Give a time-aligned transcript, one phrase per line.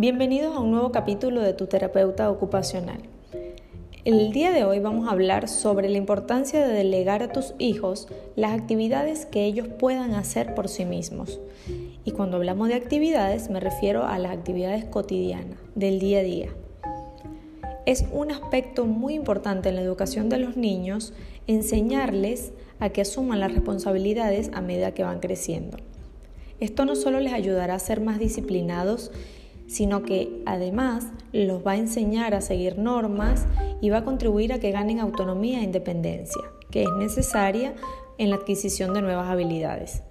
[0.00, 3.02] Bienvenidos a un nuevo capítulo de Tu terapeuta ocupacional.
[4.06, 8.08] El día de hoy vamos a hablar sobre la importancia de delegar a tus hijos
[8.34, 11.38] las actividades que ellos puedan hacer por sí mismos.
[12.06, 16.48] Y cuando hablamos de actividades me refiero a las actividades cotidianas, del día a día.
[17.84, 21.12] Es un aspecto muy importante en la educación de los niños
[21.46, 25.76] enseñarles a que asuman las responsabilidades a medida que van creciendo.
[26.58, 29.10] Esto no solo les ayudará a ser más disciplinados,
[29.70, 33.46] sino que además los va a enseñar a seguir normas
[33.80, 37.74] y va a contribuir a que ganen autonomía e independencia, que es necesaria
[38.18, 40.02] en la adquisición de nuevas habilidades.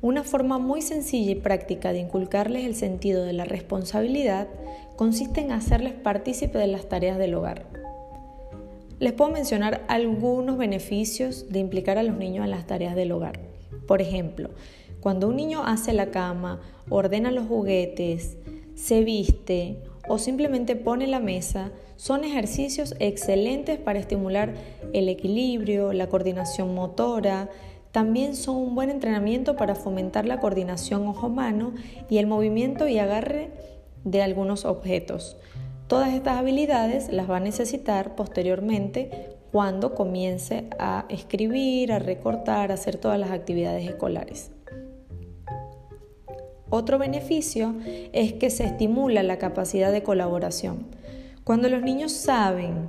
[0.00, 4.48] Una forma muy sencilla y práctica de inculcarles el sentido de la responsabilidad
[4.96, 7.66] consiste en hacerles partícipe de las tareas del hogar.
[9.00, 13.38] Les puedo mencionar algunos beneficios de implicar a los niños en las tareas del hogar.
[13.86, 14.48] Por ejemplo,
[15.00, 18.36] cuando un niño hace la cama, ordena los juguetes,
[18.74, 24.54] se viste o simplemente pone la mesa, son ejercicios excelentes para estimular
[24.92, 27.48] el equilibrio, la coordinación motora,
[27.92, 31.74] también son un buen entrenamiento para fomentar la coordinación ojo-mano
[32.08, 33.50] y el movimiento y agarre
[34.04, 35.36] de algunos objetos.
[35.88, 42.74] Todas estas habilidades las va a necesitar posteriormente cuando comience a escribir, a recortar, a
[42.74, 44.52] hacer todas las actividades escolares.
[46.70, 47.74] Otro beneficio
[48.12, 50.86] es que se estimula la capacidad de colaboración.
[51.42, 52.88] Cuando los niños saben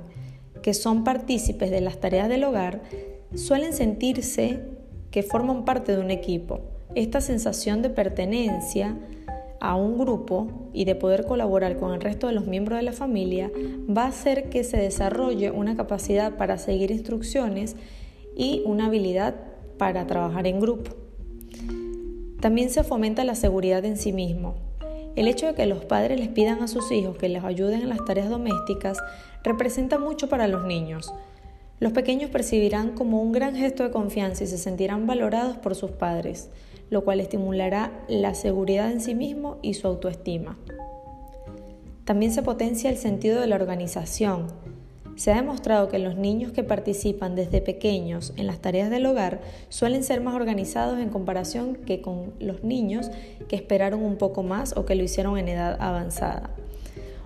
[0.62, 2.82] que son partícipes de las tareas del hogar,
[3.34, 4.60] suelen sentirse
[5.10, 6.60] que forman parte de un equipo.
[6.94, 8.96] Esta sensación de pertenencia
[9.60, 12.92] a un grupo y de poder colaborar con el resto de los miembros de la
[12.92, 13.50] familia
[13.88, 17.76] va a hacer que se desarrolle una capacidad para seguir instrucciones
[18.36, 19.34] y una habilidad
[19.76, 21.01] para trabajar en grupo.
[22.42, 24.56] También se fomenta la seguridad en sí mismo.
[25.14, 27.88] El hecho de que los padres les pidan a sus hijos que les ayuden en
[27.88, 28.98] las tareas domésticas
[29.44, 31.14] representa mucho para los niños.
[31.78, 35.92] Los pequeños percibirán como un gran gesto de confianza y se sentirán valorados por sus
[35.92, 36.50] padres,
[36.90, 40.58] lo cual estimulará la seguridad en sí mismo y su autoestima.
[42.04, 44.48] También se potencia el sentido de la organización,
[45.22, 49.40] se ha demostrado que los niños que participan desde pequeños en las tareas del hogar
[49.68, 53.08] suelen ser más organizados en comparación que con los niños
[53.46, 56.50] que esperaron un poco más o que lo hicieron en edad avanzada.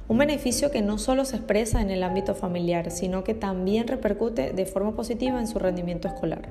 [0.09, 4.53] Un beneficio que no solo se expresa en el ámbito familiar, sino que también repercute
[4.53, 6.51] de forma positiva en su rendimiento escolar.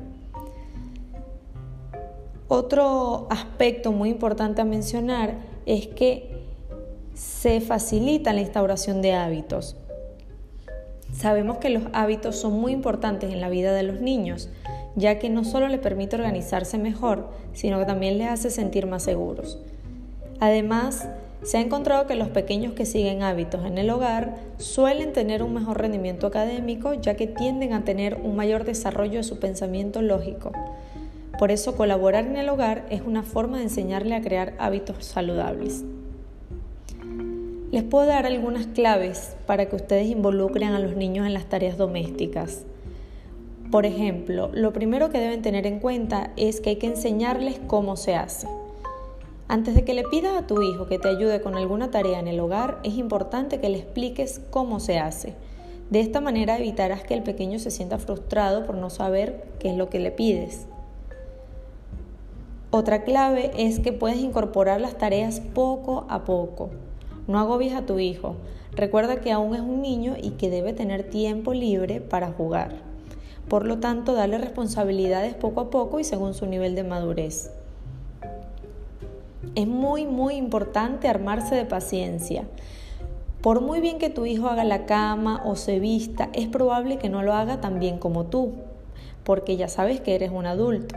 [2.47, 5.35] Otro aspecto muy importante a mencionar
[5.67, 6.43] es que
[7.13, 9.77] se facilita la instauración de hábitos.
[11.15, 14.49] Sabemos que los hábitos son muy importantes en la vida de los niños,
[14.95, 19.03] ya que no solo les permite organizarse mejor, sino que también les hace sentir más
[19.03, 19.57] seguros.
[20.41, 21.07] Además,
[21.41, 25.53] se ha encontrado que los pequeños que siguen hábitos en el hogar suelen tener un
[25.53, 30.51] mejor rendimiento académico, ya que tienden a tener un mayor desarrollo de su pensamiento lógico.
[31.39, 35.85] Por eso colaborar en el hogar es una forma de enseñarle a crear hábitos saludables.
[37.71, 41.77] Les puedo dar algunas claves para que ustedes involucren a los niños en las tareas
[41.77, 42.63] domésticas.
[43.71, 47.97] Por ejemplo, lo primero que deben tener en cuenta es que hay que enseñarles cómo
[47.97, 48.47] se hace.
[49.47, 52.27] Antes de que le pidas a tu hijo que te ayude con alguna tarea en
[52.27, 55.33] el hogar, es importante que le expliques cómo se hace.
[55.89, 59.75] De esta manera evitarás que el pequeño se sienta frustrado por no saber qué es
[59.75, 60.67] lo que le pides.
[62.71, 66.69] Otra clave es que puedes incorporar las tareas poco a poco.
[67.27, 68.35] No agobies a tu hijo.
[68.73, 72.75] Recuerda que aún es un niño y que debe tener tiempo libre para jugar.
[73.47, 77.51] Por lo tanto, dale responsabilidades poco a poco y según su nivel de madurez.
[79.55, 82.45] Es muy, muy importante armarse de paciencia.
[83.41, 87.09] Por muy bien que tu hijo haga la cama o se vista, es probable que
[87.09, 88.53] no lo haga tan bien como tú,
[89.23, 90.95] porque ya sabes que eres un adulto.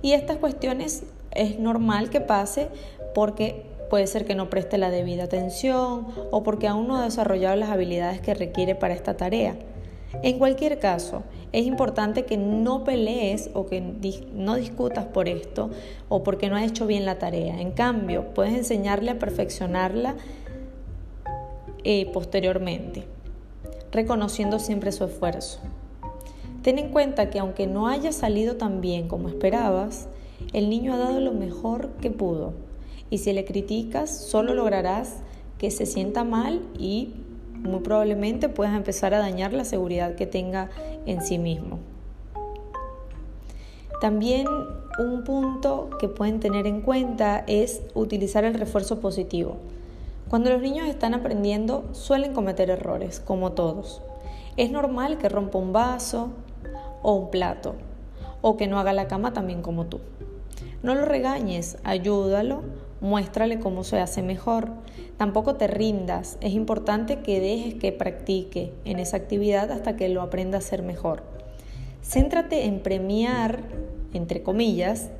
[0.00, 2.68] Y estas cuestiones es normal que pase
[3.14, 7.56] porque puede ser que no preste la debida atención o porque aún no ha desarrollado
[7.56, 9.54] las habilidades que requiere para esta tarea.
[10.22, 15.68] En cualquier caso, es importante que no pelees o que no discutas por esto
[16.08, 17.60] o porque no ha hecho bien la tarea.
[17.60, 20.14] En cambio, puedes enseñarle a perfeccionarla
[21.84, 23.04] eh, posteriormente,
[23.90, 25.60] reconociendo siempre su esfuerzo.
[26.62, 30.08] Ten en cuenta que aunque no haya salido tan bien como esperabas,
[30.54, 32.71] el niño ha dado lo mejor que pudo
[33.12, 35.18] y si le criticas, solo lograrás
[35.58, 37.12] que se sienta mal y
[37.52, 40.70] muy probablemente puedas empezar a dañar la seguridad que tenga
[41.04, 41.78] en sí mismo.
[44.00, 44.46] También
[44.98, 49.58] un punto que pueden tener en cuenta es utilizar el refuerzo positivo.
[50.30, 54.00] Cuando los niños están aprendiendo suelen cometer errores, como todos.
[54.56, 56.30] Es normal que rompa un vaso
[57.02, 57.74] o un plato,
[58.40, 60.00] o que no haga la cama también como tú.
[60.82, 62.62] No lo regañes, ayúdalo,
[63.02, 64.70] muéstrale cómo se hace mejor.
[65.18, 70.22] Tampoco te rindas, es importante que dejes que practique en esa actividad hasta que lo
[70.22, 71.24] aprenda a hacer mejor.
[72.02, 73.64] Céntrate en premiar,
[74.14, 75.10] entre comillas,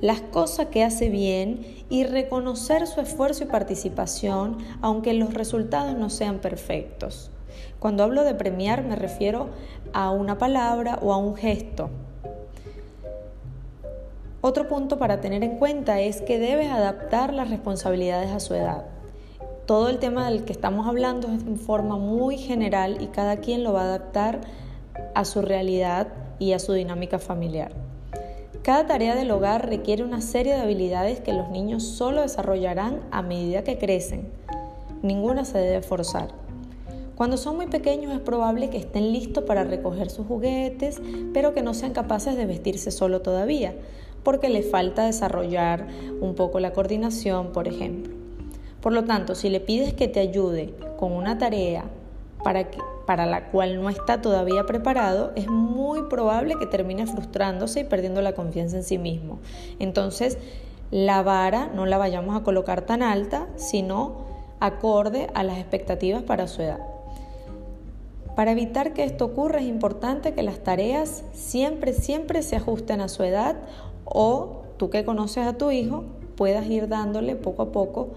[0.00, 6.10] las cosas que hace bien y reconocer su esfuerzo y participación aunque los resultados no
[6.10, 7.30] sean perfectos.
[7.78, 9.48] Cuando hablo de premiar me refiero
[9.92, 11.90] a una palabra o a un gesto.
[14.46, 18.84] Otro punto para tener en cuenta es que debes adaptar las responsabilidades a su edad.
[19.64, 23.64] Todo el tema del que estamos hablando es en forma muy general y cada quien
[23.64, 24.42] lo va a adaptar
[25.14, 26.08] a su realidad
[26.38, 27.72] y a su dinámica familiar.
[28.62, 33.22] Cada tarea del hogar requiere una serie de habilidades que los niños solo desarrollarán a
[33.22, 34.28] medida que crecen.
[35.00, 36.28] Ninguna se debe forzar.
[37.14, 41.00] Cuando son muy pequeños es probable que estén listos para recoger sus juguetes,
[41.32, 43.74] pero que no sean capaces de vestirse solo todavía,
[44.24, 45.86] porque les falta desarrollar
[46.20, 48.12] un poco la coordinación, por ejemplo.
[48.80, 51.84] Por lo tanto, si le pides que te ayude con una tarea
[52.42, 52.68] para,
[53.06, 58.20] para la cual no está todavía preparado, es muy probable que termine frustrándose y perdiendo
[58.20, 59.38] la confianza en sí mismo.
[59.78, 60.38] Entonces,
[60.90, 64.26] la vara no la vayamos a colocar tan alta, sino
[64.60, 66.80] acorde a las expectativas para su edad.
[68.36, 73.08] Para evitar que esto ocurra es importante que las tareas siempre, siempre se ajusten a
[73.08, 73.56] su edad
[74.04, 76.04] o tú que conoces a tu hijo
[76.36, 78.10] puedas ir dándole poco a poco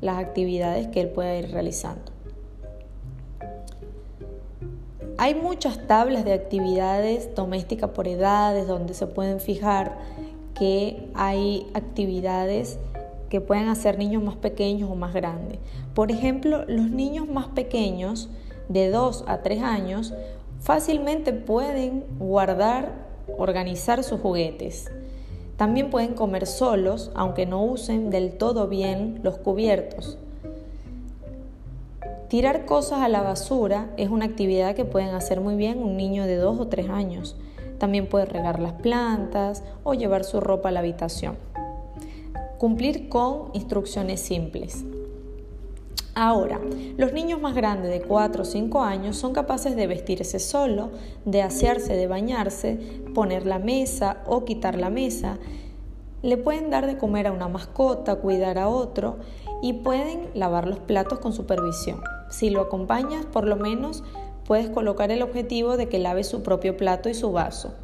[0.00, 2.12] las actividades que él pueda ir realizando.
[5.20, 9.98] Hay muchas tablas de actividades domésticas por edades donde se pueden fijar
[10.54, 12.78] que hay actividades
[13.28, 15.58] que pueden hacer niños más pequeños o más grandes.
[15.94, 18.30] Por ejemplo, los niños más pequeños
[18.68, 20.14] de 2 a 3 años
[20.60, 22.92] fácilmente pueden guardar,
[23.36, 24.90] organizar sus juguetes.
[25.58, 30.16] También pueden comer solos, aunque no usen del todo bien los cubiertos.
[32.28, 36.26] Tirar cosas a la basura es una actividad que pueden hacer muy bien un niño
[36.26, 37.36] de 2 o 3 años.
[37.78, 41.36] También puede regar las plantas o llevar su ropa a la habitación.
[42.58, 44.84] Cumplir con instrucciones simples.
[46.14, 46.60] Ahora,
[46.96, 50.90] los niños más grandes de 4 o 5 años son capaces de vestirse solo,
[51.24, 52.76] de asearse, de bañarse,
[53.14, 55.38] poner la mesa o quitar la mesa.
[56.22, 59.18] Le pueden dar de comer a una mascota, cuidar a otro
[59.62, 62.00] y pueden lavar los platos con supervisión.
[62.30, 64.02] Si lo acompañas, por lo menos
[64.44, 67.74] puedes colocar el objetivo de que lave su propio plato y su vaso.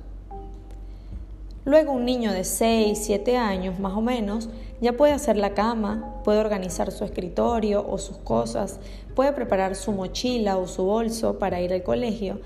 [1.64, 4.50] Luego un niño de 6, 7 años más o menos
[4.82, 8.80] ya puede hacer la cama, puede organizar su escritorio o sus cosas,
[9.14, 12.40] puede preparar su mochila o su bolso para ir al colegio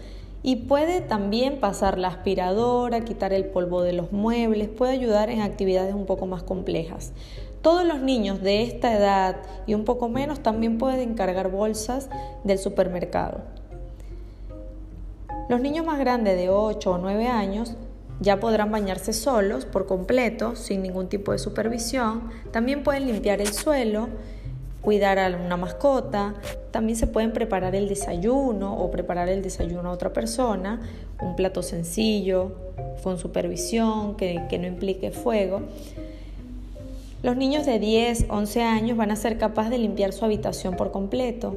[0.44, 5.40] y puede también pasar la aspiradora, quitar el polvo de los muebles, puede ayudar en
[5.40, 7.12] actividades un poco más complejas.
[7.60, 9.36] Todos los niños de esta edad
[9.66, 12.08] y un poco menos también pueden cargar bolsas
[12.44, 13.40] del supermercado.
[15.48, 17.74] Los niños más grandes de 8 o 9 años
[18.20, 22.30] ya podrán bañarse solos por completo, sin ningún tipo de supervisión.
[22.50, 24.08] También pueden limpiar el suelo,
[24.82, 26.34] cuidar a una mascota.
[26.72, 30.80] También se pueden preparar el desayuno o preparar el desayuno a otra persona.
[31.20, 32.52] Un plato sencillo,
[33.02, 35.62] con supervisión, que, que no implique fuego.
[37.22, 40.90] Los niños de 10, 11 años van a ser capaces de limpiar su habitación por
[40.90, 41.56] completo.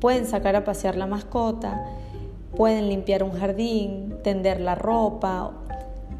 [0.00, 1.84] Pueden sacar a pasear la mascota,
[2.56, 5.52] pueden limpiar un jardín, tender la ropa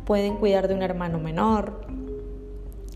[0.05, 1.87] pueden cuidar de un hermano menor.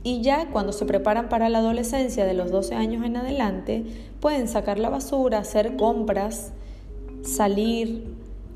[0.02, 3.84] Y ya cuando se preparan para la adolescencia de los 12 años en adelante,
[4.20, 6.52] pueden sacar la basura, hacer compras,
[7.22, 8.04] salir,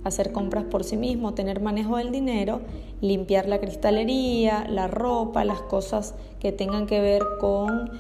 [0.05, 2.61] hacer compras por sí mismo, tener manejo del dinero,
[3.01, 7.91] limpiar la cristalería, la ropa, las cosas que tengan que ver con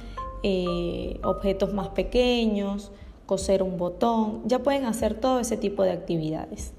[0.42, 2.90] eh, objetos más pequeños,
[3.26, 6.72] coser un botón, ya pueden hacer todo ese tipo de actividades.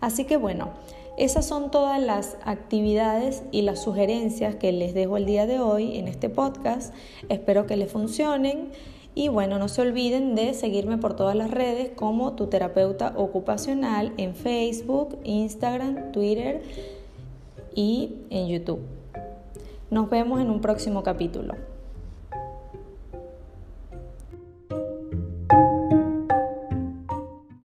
[0.00, 0.70] Así que bueno,
[1.16, 5.96] esas son todas las actividades y las sugerencias que les dejo el día de hoy
[5.96, 6.94] en este podcast.
[7.28, 8.70] Espero que les funcionen.
[9.14, 14.12] Y bueno, no se olviden de seguirme por todas las redes como tu terapeuta ocupacional
[14.18, 16.62] en Facebook, Instagram, Twitter
[17.74, 18.80] y en YouTube.
[19.90, 21.54] Nos vemos en un próximo capítulo.